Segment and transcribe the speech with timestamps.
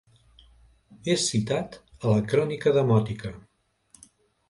[1.17, 3.37] És citat a la Crònica Demòtica.